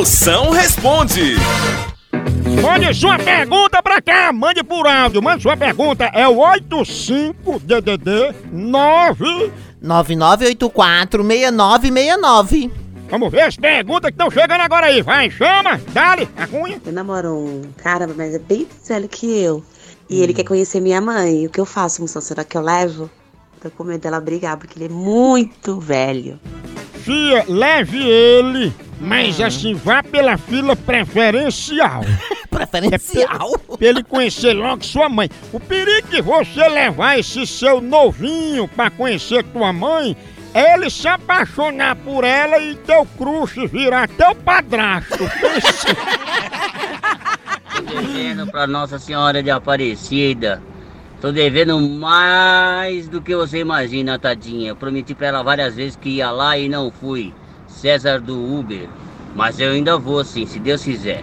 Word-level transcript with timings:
Moção 0.00 0.48
responde. 0.48 1.36
Mande 2.62 2.94
sua 2.94 3.18
pergunta 3.18 3.82
pra 3.82 4.00
cá, 4.00 4.32
mande 4.32 4.64
por 4.64 4.86
áudio. 4.86 5.22
Mande 5.22 5.42
sua 5.42 5.58
pergunta, 5.58 6.06
é 6.14 6.26
o 6.26 6.36
85-DDD 6.36 8.34
9. 8.50 9.52
99846969. 9.84 12.70
Vamos 13.10 13.30
ver 13.30 13.42
as 13.42 13.56
perguntas 13.56 14.08
que 14.08 14.14
estão 14.14 14.30
chegando 14.30 14.62
agora 14.62 14.86
aí. 14.86 15.02
Vai, 15.02 15.30
chama, 15.30 15.78
dale, 15.92 16.26
a 16.34 16.46
cunha. 16.46 16.80
Eu 16.86 16.92
namoro 16.94 17.34
um 17.34 17.64
cara, 17.76 18.08
mas 18.16 18.34
é 18.34 18.38
bem 18.38 18.66
mais 18.70 18.88
velho 18.88 19.06
que 19.06 19.38
eu. 19.38 19.62
E 20.08 20.22
ele 20.22 20.32
quer 20.32 20.44
conhecer 20.44 20.80
minha 20.80 21.02
mãe. 21.02 21.46
O 21.46 21.50
que 21.50 21.60
eu 21.60 21.66
faço, 21.66 22.00
moção? 22.00 22.22
Será 22.22 22.42
que 22.42 22.56
eu 22.56 22.62
levo? 22.62 23.10
Tô 23.60 23.70
com 23.70 23.84
medo 23.84 24.00
dela 24.00 24.18
brigar, 24.18 24.56
porque 24.56 24.78
ele 24.78 24.86
é 24.86 24.88
muito 24.88 25.78
velho. 25.78 26.40
Fia, 27.04 27.44
leve 27.46 28.02
ele, 28.02 28.72
mas 29.00 29.40
assim, 29.40 29.74
vá 29.74 30.02
pela 30.02 30.36
fila 30.36 30.76
preferencial. 30.76 32.02
Preferencial. 32.50 33.58
Pra 33.58 33.88
ele 33.88 34.04
conhecer 34.04 34.52
logo 34.52 34.84
sua 34.84 35.08
mãe. 35.08 35.30
O 35.52 35.58
perigo 35.58 36.08
de 36.08 36.20
você 36.20 36.68
levar 36.68 37.18
esse 37.18 37.46
seu 37.46 37.80
novinho 37.80 38.68
pra 38.68 38.90
conhecer 38.90 39.42
tua 39.44 39.72
mãe 39.72 40.14
é 40.52 40.74
ele 40.74 40.90
se 40.90 41.08
apaixonar 41.08 41.96
por 41.96 42.24
ela 42.24 42.58
e 42.58 42.74
teu 42.74 43.06
crush 43.16 43.66
virar 43.68 44.08
teu 44.08 44.34
padrasto. 44.34 45.18
Tô 47.74 47.82
devendo 47.82 48.46
pra 48.48 48.66
Nossa 48.66 48.98
Senhora 48.98 49.42
de 49.42 49.50
Aparecida. 49.50 50.62
Tô 51.20 51.30
devendo 51.30 51.78
mais 51.80 53.08
do 53.08 53.22
que 53.22 53.34
você 53.36 53.60
imagina, 53.60 54.18
tadinha. 54.18 54.70
Eu 54.70 54.76
prometi 54.76 55.14
pra 55.14 55.28
ela 55.28 55.42
várias 55.42 55.74
vezes 55.76 55.96
que 55.96 56.08
ia 56.10 56.30
lá 56.30 56.58
e 56.58 56.68
não 56.68 56.90
fui. 56.90 57.32
César 57.70 58.20
do 58.20 58.36
Uber. 58.58 58.88
Mas 59.34 59.58
eu 59.60 59.72
ainda 59.72 59.96
vou 59.96 60.24
sim, 60.24 60.46
se 60.46 60.58
Deus 60.58 60.82
quiser. 60.82 61.22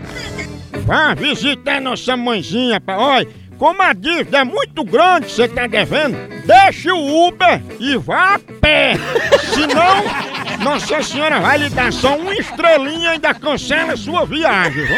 Vá 0.86 1.14
visitar 1.14 1.82
nossa 1.82 2.16
mãezinha, 2.16 2.80
pá. 2.80 2.96
Olha, 2.98 3.28
como 3.58 3.82
a 3.82 3.92
dívida 3.94 4.40
é 4.40 4.44
muito 4.44 4.84
grande, 4.84 5.30
você 5.30 5.48
tá 5.48 5.68
devendo, 5.68 6.16
deixe 6.46 6.92
o 6.92 7.28
Uber 7.28 7.62
e 7.80 7.98
vá 7.98 8.36
a 8.36 8.40
pé. 8.40 8.94
Senão, 9.54 10.64
Nossa 10.64 11.02
Senhora 11.02 11.40
vai 11.40 11.58
lhe 11.58 11.70
dar 11.70 11.92
só 11.92 12.16
uma 12.16 12.34
estrelinha 12.34 13.10
e 13.10 13.14
ainda 13.14 13.34
cancela 13.34 13.94
a 13.94 13.98
sua 13.98 14.26
viagem. 14.26 14.86
viu? 14.86 14.98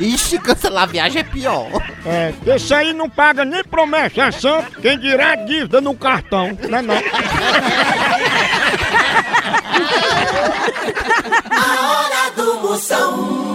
Ixi, 0.00 0.38
cancelar 0.38 0.84
a 0.84 0.86
viagem 0.86 1.20
é 1.20 1.24
pior. 1.24 1.68
É, 2.06 2.32
esse 2.54 2.72
aí 2.72 2.92
não 2.92 3.10
paga 3.10 3.44
nem 3.44 3.64
promessa 3.64 4.30
santo, 4.30 4.80
quem 4.80 4.98
dirá 4.98 5.34
dívida 5.34 5.80
no 5.80 5.94
cartão, 5.94 6.56
né 6.68 6.80
não? 6.80 6.94
A 11.50 11.90
hora 11.90 12.30
do 12.36 12.60
Moção. 12.60 13.47